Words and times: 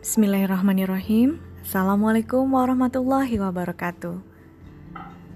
Bismillahirrahmanirrahim. 0.00 1.44
Assalamualaikum 1.60 2.48
warahmatullahi 2.56 3.36
wabarakatuh. 3.36 4.16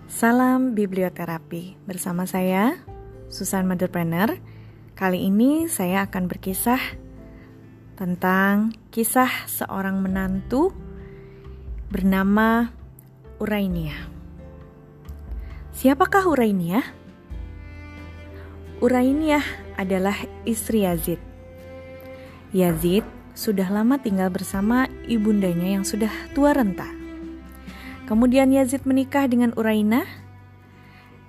Salam 0.09 0.73
biblioterapi 0.73 1.77
bersama 1.85 2.25
saya 2.25 2.81
Susan 3.29 3.69
Motherpreneur. 3.69 4.41
Kali 4.97 5.29
ini 5.29 5.69
saya 5.69 6.09
akan 6.09 6.33
berkisah 6.33 6.81
tentang 8.01 8.73
kisah 8.89 9.29
seorang 9.53 10.01
menantu 10.01 10.73
bernama 11.93 12.73
Urainia. 13.45 14.09
Siapakah 15.77 16.25
Urainia? 16.25 16.81
Urainia 18.81 19.45
adalah 19.77 20.17
istri 20.49 20.89
Yazid. 20.89 21.21
Yazid 22.57 23.05
sudah 23.35 23.67
lama 23.69 23.99
tinggal 23.99 24.31
bersama 24.31 24.87
ibundanya 25.11 25.75
yang 25.79 25.85
sudah 25.85 26.11
tua 26.33 26.55
renta. 26.55 26.87
Kemudian 28.07 28.55
Yazid 28.55 28.87
menikah 28.87 29.27
dengan 29.27 29.51
Uraina 29.59 30.07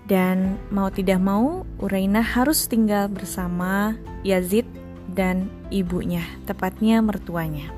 dan 0.05 0.61
mau 0.69 0.93
tidak 0.93 1.17
mau 1.17 1.65
Uraina 1.81 2.21
harus 2.21 2.69
tinggal 2.69 3.09
bersama 3.09 3.97
Yazid 4.21 4.69
dan 5.09 5.49
ibunya, 5.73 6.21
tepatnya 6.45 7.01
mertuanya. 7.01 7.73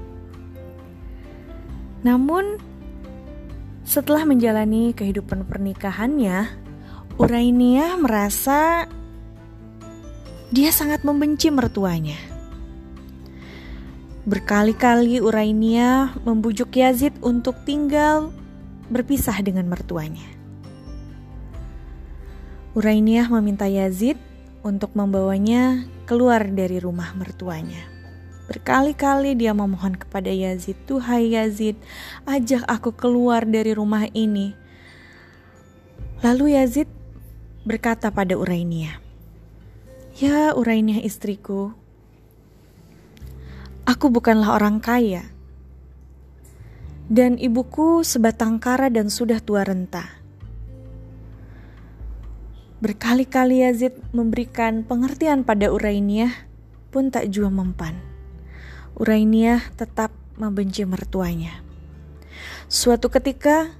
Namun 2.03 2.59
setelah 3.87 4.27
menjalani 4.27 4.91
kehidupan 4.91 5.47
pernikahannya, 5.47 6.67
Urainia 7.17 7.97
merasa 7.97 8.85
dia 10.53 10.69
sangat 10.69 11.01
membenci 11.01 11.49
mertuanya. 11.49 12.36
Berkali-kali 14.27 15.23
Urainia 15.23 16.11
membujuk 16.27 16.75
Yazid 16.75 17.15
untuk 17.23 17.63
tinggal 17.63 18.35
berpisah 18.91 19.39
dengan 19.39 19.71
mertuanya. 19.71 20.27
Urainia 22.75 23.31
meminta 23.31 23.71
Yazid 23.71 24.19
untuk 24.67 24.91
membawanya 24.99 25.87
keluar 26.03 26.43
dari 26.43 26.75
rumah 26.75 27.15
mertuanya. 27.15 27.79
Berkali-kali 28.51 29.31
dia 29.39 29.55
memohon 29.55 29.95
kepada 29.95 30.27
Yazid, 30.27 30.75
"Tuhai 30.83 31.31
Yazid, 31.31 31.79
ajak 32.27 32.67
aku 32.67 32.91
keluar 32.99 33.47
dari 33.47 33.71
rumah 33.71 34.11
ini." 34.11 34.59
Lalu 36.19 36.59
Yazid 36.59 36.91
berkata 37.63 38.11
pada 38.11 38.35
Urainia, 38.35 38.99
"Ya 40.19 40.51
Urainia 40.51 40.99
istriku, 40.99 41.71
Aku 43.87 44.11
bukanlah 44.11 44.59
orang 44.59 44.83
kaya, 44.83 45.23
dan 47.07 47.39
ibuku 47.39 48.03
sebatang 48.03 48.59
kara 48.59 48.91
dan 48.91 49.07
sudah 49.07 49.39
tua 49.39 49.63
renta. 49.63 50.03
Berkali-kali 52.83 53.63
Yazid 53.63 53.95
memberikan 54.11 54.83
pengertian 54.83 55.47
pada 55.47 55.71
Urainiah, 55.71 56.35
pun 56.91 57.15
tak 57.15 57.31
jua 57.31 57.47
mempan. 57.47 57.95
Urainiah 58.99 59.63
tetap 59.79 60.11
membenci 60.35 60.83
mertuanya. 60.83 61.63
Suatu 62.67 63.07
ketika, 63.07 63.71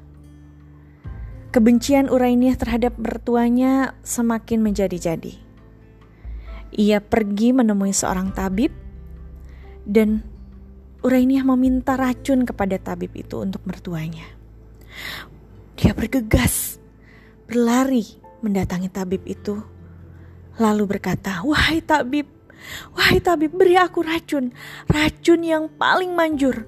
kebencian 1.51 2.07
Urainiah 2.07 2.55
terhadap 2.55 2.95
mertuanya 2.95 3.91
semakin 4.07 4.63
menjadi-jadi. 4.63 5.35
Ia 6.79 7.03
pergi 7.03 7.51
menemui 7.51 7.91
seorang 7.91 8.31
tabib 8.31 8.86
dan 9.87 10.19
Urainiah 10.99 11.47
meminta 11.47 11.95
racun 11.95 12.43
kepada 12.43 12.75
tabib 12.75 13.15
itu 13.15 13.39
untuk 13.39 13.63
mertuanya. 13.63 14.27
Dia 15.79 15.95
bergegas, 15.95 16.83
berlari 17.47 18.19
mendatangi 18.43 18.91
tabib 18.91 19.23
itu, 19.23 19.63
lalu 20.59 20.97
berkata, 20.97 21.39
"Wahai 21.47 21.79
tabib, 21.79 22.27
wahai 22.91 23.23
tabib, 23.23 23.55
beri 23.55 23.79
aku 23.79 24.03
racun, 24.03 24.51
racun 24.91 25.41
yang 25.47 25.71
paling 25.79 26.11
manjur." 26.11 26.67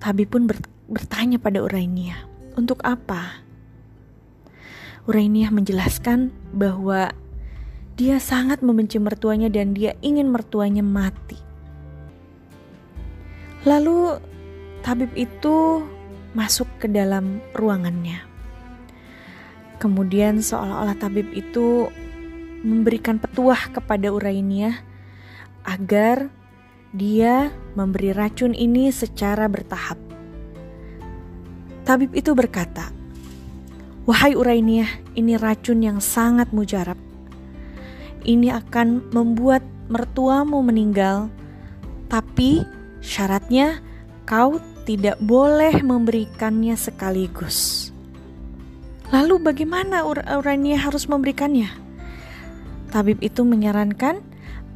Tabib 0.00 0.32
pun 0.32 0.48
bertanya 0.88 1.36
pada 1.36 1.60
Urainiah, 1.60 2.24
"Untuk 2.56 2.80
apa?" 2.86 3.44
Urainiah 5.04 5.50
menjelaskan 5.52 6.30
bahwa 6.54 7.12
dia 7.98 8.22
sangat 8.22 8.62
membenci 8.62 9.02
mertuanya 9.02 9.50
dan 9.50 9.74
dia 9.74 9.98
ingin 10.06 10.30
mertuanya 10.30 10.86
mati. 10.86 11.47
Lalu 13.66 14.22
tabib 14.86 15.10
itu 15.18 15.82
masuk 16.36 16.68
ke 16.78 16.86
dalam 16.86 17.42
ruangannya. 17.56 18.22
Kemudian 19.82 20.42
seolah-olah 20.42 20.98
tabib 20.98 21.26
itu 21.34 21.90
memberikan 22.62 23.18
petuah 23.22 23.70
kepada 23.70 24.10
Urainia 24.10 24.82
agar 25.62 26.30
dia 26.90 27.54
memberi 27.78 28.10
racun 28.14 28.54
ini 28.54 28.90
secara 28.90 29.46
bertahap. 29.46 29.98
Tabib 31.86 32.14
itu 32.14 32.34
berkata, 32.34 32.90
"Wahai 34.06 34.34
Urainia, 34.34 34.86
ini 35.14 35.38
racun 35.38 35.82
yang 35.82 35.98
sangat 36.02 36.50
mujarab. 36.54 36.98
Ini 38.22 38.54
akan 38.54 39.14
membuat 39.14 39.62
mertuamu 39.88 40.60
meninggal, 40.60 41.32
tapi 42.12 42.66
Syaratnya, 43.00 43.80
kau 44.28 44.60
tidak 44.88 45.20
boleh 45.20 45.84
memberikannya 45.84 46.74
sekaligus. 46.74 47.90
Lalu 49.08 49.40
bagaimana 49.40 50.04
Ur 50.04 50.20
Urania 50.20 50.80
harus 50.80 51.08
memberikannya? 51.08 51.68
Tabib 52.88 53.20
itu 53.24 53.44
menyarankan 53.44 54.20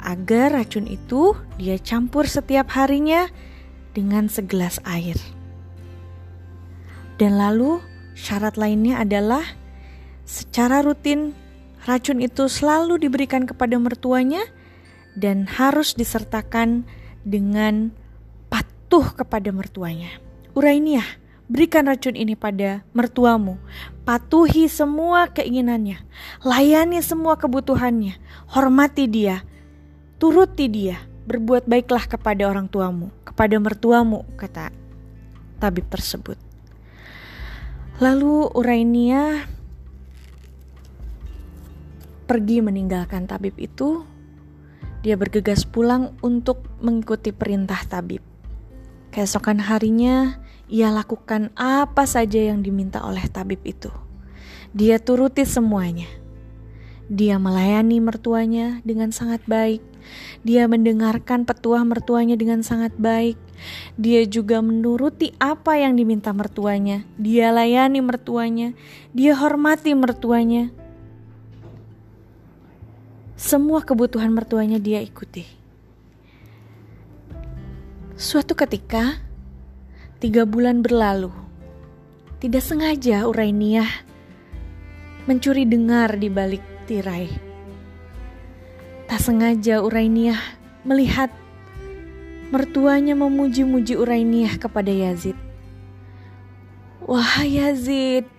agar 0.01 0.53
racun 0.53 0.85
itu 0.85 1.37
dia 1.57 1.77
campur 1.77 2.25
setiap 2.25 2.69
harinya 2.73 3.29
dengan 3.93 4.29
segelas 4.29 4.81
air. 4.85 5.17
Dan 7.17 7.37
lalu 7.37 7.81
syarat 8.17 8.57
lainnya 8.57 9.01
adalah 9.01 9.45
secara 10.25 10.81
rutin 10.81 11.33
racun 11.85 12.21
itu 12.21 12.49
selalu 12.49 13.01
diberikan 13.01 13.45
kepada 13.45 13.77
mertuanya 13.77 14.45
dan 15.13 15.45
harus 15.45 15.93
disertakan 15.93 16.85
dengan 17.21 17.93
patuh 18.93 19.25
kepada 19.25 19.49
mertuanya. 19.49 20.21
Urainiah, 20.53 21.17
berikan 21.49 21.89
racun 21.89 22.13
ini 22.13 22.37
pada 22.37 22.85
mertuamu. 22.93 23.57
Patuhi 24.05 24.69
semua 24.69 25.33
keinginannya. 25.33 25.97
Layani 26.45 27.01
semua 27.01 27.33
kebutuhannya. 27.33 28.21
Hormati 28.53 29.09
dia. 29.09 29.41
Turuti 30.21 30.69
dia. 30.69 31.01
Berbuat 31.25 31.65
baiklah 31.65 32.05
kepada 32.05 32.45
orang 32.45 32.69
tuamu, 32.69 33.09
kepada 33.25 33.57
mertuamu, 33.57 34.29
kata 34.37 34.69
tabib 35.57 35.89
tersebut. 35.89 36.37
Lalu 37.97 38.45
Urainia 38.53 39.49
pergi 42.29 42.61
meninggalkan 42.61 43.25
tabib 43.25 43.57
itu. 43.57 44.05
Dia 45.01 45.17
bergegas 45.17 45.65
pulang 45.65 46.13
untuk 46.21 46.61
mengikuti 46.77 47.33
perintah 47.33 47.81
tabib. 47.89 48.22
Keesokan 49.13 49.61
harinya, 49.61 50.41
ia 50.65 50.89
lakukan 50.89 51.53
apa 51.53 52.09
saja 52.09 52.49
yang 52.49 52.65
diminta 52.65 53.05
oleh 53.05 53.21
tabib 53.29 53.61
itu. 53.61 53.93
Dia 54.73 54.97
turuti 54.97 55.45
semuanya. 55.45 56.09
Dia 57.13 57.37
melayani 57.37 58.01
mertuanya 58.01 58.81
dengan 58.81 59.13
sangat 59.13 59.45
baik. 59.45 59.85
Dia 60.41 60.65
mendengarkan 60.65 61.45
petuah 61.45 61.85
mertuanya 61.85 62.33
dengan 62.33 62.65
sangat 62.65 62.97
baik. 62.97 63.37
Dia 64.01 64.25
juga 64.25 64.65
menuruti 64.65 65.29
apa 65.37 65.77
yang 65.77 65.93
diminta 65.93 66.33
mertuanya. 66.33 67.05
Dia 67.21 67.53
layani 67.53 68.01
mertuanya. 68.01 68.73
Dia 69.13 69.37
hormati 69.37 69.93
mertuanya. 69.93 70.73
Semua 73.37 73.85
kebutuhan 73.85 74.33
mertuanya 74.33 74.81
dia 74.81 75.05
ikuti. 75.05 75.62
Suatu 78.13 78.53
ketika, 78.53 79.17
tiga 80.21 80.45
bulan 80.45 80.85
berlalu, 80.85 81.33
tidak 82.37 82.61
sengaja 82.61 83.25
Urainiah 83.25 83.89
mencuri 85.25 85.65
dengar 85.65 86.13
di 86.21 86.29
balik 86.29 86.61
tirai. 86.85 87.25
Tak 89.09 89.17
sengaja 89.17 89.81
Urainiah 89.81 90.37
melihat 90.85 91.33
mertuanya 92.53 93.17
memuji-muji 93.17 93.97
Urainiah 93.97 94.61
kepada 94.61 94.93
Yazid. 94.93 95.33
Wahai 97.09 97.65
Yazid, 97.65 98.29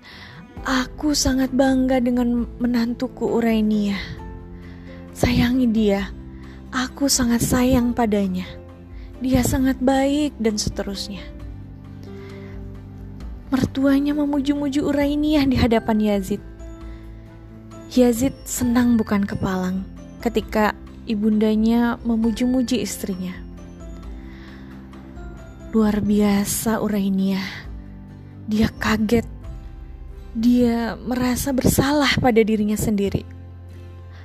aku 0.62 1.18
sangat 1.18 1.50
bangga 1.50 1.98
dengan 1.98 2.46
menantuku 2.62 3.26
Urainiah. 3.26 3.98
Sayangi 5.10 5.66
dia, 5.66 6.14
aku 6.70 7.10
sangat 7.10 7.42
sayang 7.42 7.90
padanya. 7.90 8.63
Dia 9.22 9.42
sangat 9.46 9.78
baik 9.78 10.34
dan 10.38 10.58
seterusnya. 10.58 11.22
Mertuanya 13.52 14.16
memuji-muji 14.18 14.82
Urainiyah 14.82 15.46
di 15.46 15.56
hadapan 15.58 15.98
Yazid. 16.02 16.42
Yazid 17.94 18.34
senang 18.42 18.98
bukan 18.98 19.22
kepalang 19.22 19.86
ketika 20.18 20.74
ibundanya 21.06 22.00
memuji-muji 22.02 22.82
istrinya. 22.82 23.36
Luar 25.70 26.02
biasa 26.02 26.82
Urainiyah. 26.82 27.66
Dia 28.50 28.70
kaget. 28.78 29.26
Dia 30.34 30.98
merasa 30.98 31.54
bersalah 31.54 32.18
pada 32.18 32.42
dirinya 32.42 32.74
sendiri. 32.74 33.33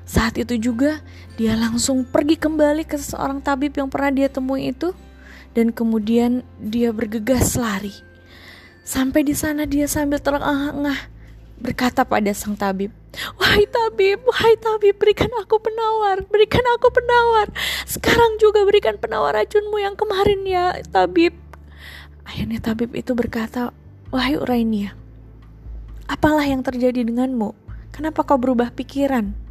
Saat 0.09 0.41
itu 0.41 0.57
juga 0.57 1.05
dia 1.37 1.53
langsung 1.53 2.01
pergi 2.01 2.33
kembali 2.33 2.81
ke 2.81 2.97
seorang 2.97 3.45
tabib 3.45 3.77
yang 3.77 3.93
pernah 3.93 4.09
dia 4.09 4.25
temui 4.25 4.73
itu 4.73 4.89
dan 5.53 5.69
kemudian 5.69 6.41
dia 6.57 6.89
bergegas 6.89 7.53
lari. 7.53 7.93
Sampai 8.81 9.21
di 9.21 9.37
sana 9.37 9.69
dia 9.69 9.85
sambil 9.85 10.17
terengah-engah 10.17 10.97
berkata 11.61 12.01
pada 12.09 12.33
sang 12.33 12.57
tabib, 12.57 12.89
"Wahai 13.37 13.69
tabib, 13.69 14.25
wahai 14.25 14.57
tabib, 14.57 14.97
berikan 14.97 15.29
aku 15.37 15.61
penawar, 15.61 16.25
berikan 16.25 16.65
aku 16.73 16.89
penawar. 16.89 17.53
Sekarang 17.85 18.41
juga 18.41 18.65
berikan 18.65 18.97
penawar 18.97 19.37
racunmu 19.37 19.77
yang 19.77 19.93
kemarin 19.93 20.41
ya, 20.41 20.73
tabib." 20.89 21.37
Akhirnya 22.25 22.57
tabib 22.57 22.97
itu 22.97 23.13
berkata, 23.13 23.77
"Wahai 24.09 24.41
Urainia, 24.41 24.97
apalah 26.09 26.49
yang 26.49 26.65
terjadi 26.65 27.05
denganmu? 27.05 27.53
Kenapa 27.93 28.25
kau 28.25 28.41
berubah 28.41 28.73
pikiran?" 28.73 29.48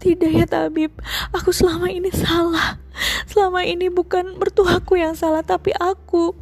Tidak 0.00 0.30
ya 0.32 0.46
tabib, 0.48 0.92
aku 1.30 1.52
selama 1.52 1.92
ini 1.92 2.08
salah. 2.10 2.80
Selama 3.28 3.62
ini 3.64 3.92
bukan 3.92 4.36
mertuaku 4.36 4.98
yang 4.98 5.12
salah, 5.14 5.44
tapi 5.44 5.70
aku. 5.76 6.32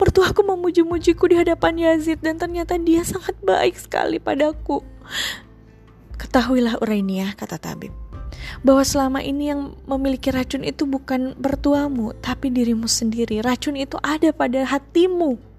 Mertuaku 0.00 0.40
memuji-mujiku 0.42 1.28
di 1.28 1.36
hadapan 1.36 1.76
Yazid 1.76 2.24
dan 2.24 2.40
ternyata 2.40 2.80
dia 2.80 3.04
sangat 3.04 3.36
baik 3.44 3.76
sekali 3.76 4.16
padaku. 4.16 4.80
Ketahuilah 6.16 6.80
Urainia, 6.80 7.32
kata 7.36 7.60
tabib, 7.60 7.92
bahwa 8.64 8.84
selama 8.84 9.20
ini 9.24 9.52
yang 9.52 9.76
memiliki 9.84 10.32
racun 10.32 10.64
itu 10.64 10.84
bukan 10.84 11.36
mertuamu, 11.36 12.12
tapi 12.20 12.48
dirimu 12.52 12.88
sendiri. 12.88 13.40
Racun 13.44 13.76
itu 13.76 13.96
ada 14.00 14.32
pada 14.32 14.64
hatimu. 14.64 15.49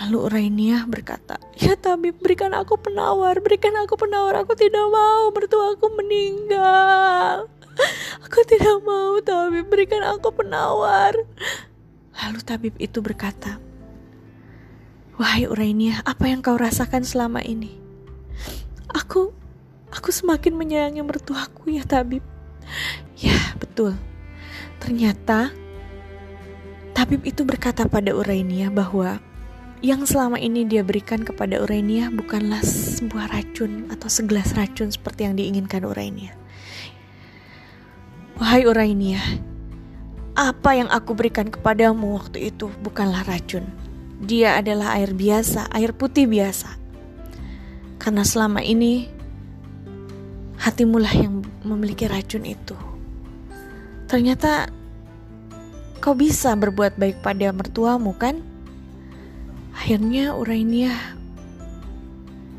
Lalu 0.00 0.18
Urainia 0.24 0.88
berkata, 0.88 1.36
Ya 1.58 1.76
tabib 1.76 2.18
berikan 2.18 2.56
aku 2.56 2.80
penawar, 2.80 3.38
berikan 3.44 3.76
aku 3.76 3.94
penawar, 4.00 4.40
aku 4.40 4.56
tidak 4.56 4.88
mau 4.88 5.28
mertua 5.30 5.76
aku 5.76 5.86
meninggal. 5.94 7.46
Aku 8.28 8.44
tidak 8.44 8.84
mau 8.84 9.16
tabib, 9.24 9.68
berikan 9.68 10.04
aku 10.04 10.28
penawar. 10.32 11.16
Lalu 12.20 12.40
tabib 12.44 12.74
itu 12.76 13.00
berkata, 13.00 13.56
Wahai 15.16 15.48
Urainia, 15.48 16.04
apa 16.04 16.28
yang 16.28 16.44
kau 16.44 16.56
rasakan 16.56 17.04
selama 17.04 17.40
ini? 17.40 17.76
Aku, 18.92 19.32
aku 19.88 20.08
semakin 20.12 20.56
menyayangi 20.56 21.00
mertuaku 21.00 21.72
ya 21.72 21.84
tabib. 21.84 22.24
Ya 23.16 23.40
betul, 23.56 23.96
ternyata 24.80 25.52
tabib 26.92 27.24
itu 27.24 27.44
berkata 27.44 27.88
pada 27.88 28.12
Urainia 28.12 28.68
bahwa 28.68 29.20
yang 29.82 30.06
selama 30.06 30.38
ini 30.38 30.62
dia 30.62 30.86
berikan 30.86 31.26
kepada 31.26 31.58
Urania 31.58 32.06
bukanlah 32.06 32.62
sebuah 32.62 33.34
racun 33.34 33.90
atau 33.90 34.06
segelas 34.06 34.54
racun 34.54 34.94
seperti 34.94 35.26
yang 35.26 35.34
diinginkan 35.34 35.82
Urania. 35.82 36.38
Wahai 38.38 38.62
Urania, 38.62 39.18
apa 40.38 40.78
yang 40.78 40.86
aku 40.86 41.18
berikan 41.18 41.50
kepadamu 41.50 42.14
waktu 42.14 42.54
itu 42.54 42.70
bukanlah 42.86 43.26
racun. 43.26 43.66
Dia 44.22 44.62
adalah 44.62 44.94
air 45.02 45.18
biasa, 45.18 45.66
air 45.74 45.90
putih 45.90 46.30
biasa. 46.30 46.78
Karena 47.98 48.22
selama 48.22 48.62
ini 48.62 49.10
hatimulah 50.62 51.10
yang 51.10 51.42
memiliki 51.66 52.06
racun 52.06 52.46
itu. 52.46 52.78
Ternyata 54.06 54.70
kau 55.98 56.14
bisa 56.14 56.54
berbuat 56.54 56.94
baik 57.02 57.18
pada 57.18 57.50
mertuamu 57.50 58.14
kan? 58.14 58.51
Akhirnya 59.72 60.36
Urainia 60.36 60.94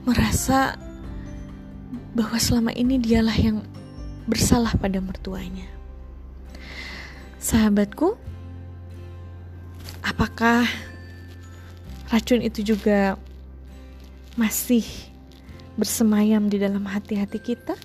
merasa 0.04 0.76
bahwa 2.14 2.38
selama 2.38 2.72
ini 2.76 3.00
dialah 3.00 3.34
yang 3.34 3.64
bersalah 4.30 4.76
pada 4.78 5.00
mertuanya. 5.00 5.68
Sahabatku, 7.40 8.16
apakah 10.04 10.64
racun 12.08 12.40
itu 12.40 12.76
juga 12.76 13.20
masih 14.40 14.86
bersemayam 15.76 16.48
di 16.48 16.62
dalam 16.62 16.86
hati-hati 16.88 17.40
kita? 17.42 17.76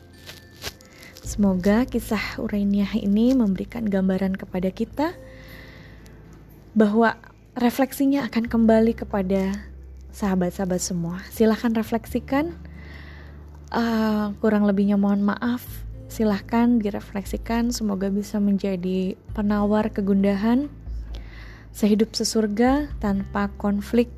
Semoga 1.25 1.85
kisah 1.85 2.41
Urainia 2.41 2.89
ini 2.97 3.37
memberikan 3.37 3.85
gambaran 3.85 4.35
kepada 4.39 4.73
kita 4.73 5.13
bahwa 6.73 7.19
refleksinya 7.59 8.23
akan 8.31 8.47
kembali 8.47 8.95
kepada 8.95 9.51
sahabat-sahabat 10.15 10.81
semua. 10.81 11.21
Silahkan 11.29 11.75
refleksikan. 11.75 12.55
Uh, 13.69 14.33
kurang 14.41 14.65
lebihnya 14.65 14.97
mohon 14.97 15.27
maaf. 15.27 15.67
Silahkan 16.09 16.79
direfleksikan. 16.79 17.75
Semoga 17.75 18.09
bisa 18.09 18.39
menjadi 18.39 19.19
penawar 19.35 19.91
kegundahan 19.91 20.71
sehidup 21.75 22.15
sesurga 22.17 22.89
tanpa 23.03 23.53
konflik 23.61 24.09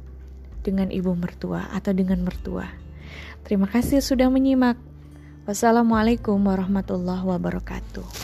dengan 0.60 0.92
ibu 0.92 1.16
mertua 1.16 1.66
atau 1.72 1.96
dengan 1.96 2.22
mertua. 2.22 2.68
Terima 3.42 3.66
kasih 3.66 4.04
sudah 4.04 4.28
menyimak. 4.28 4.76
Wassalamualaikum 5.48 6.36
warahmatullahi 6.36 7.24
wabarakatuh. 7.26 8.19